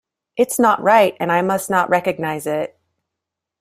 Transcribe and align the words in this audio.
It 0.35 0.49
is 0.49 0.57
not 0.57 0.81
right, 0.81 1.15
and 1.19 1.31
I 1.31 1.43
must 1.43 1.69
not 1.69 1.87
recognize 1.91 2.47
it. 2.47 2.75